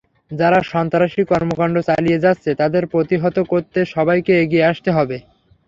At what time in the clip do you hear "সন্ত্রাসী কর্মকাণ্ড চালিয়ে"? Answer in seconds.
0.71-2.23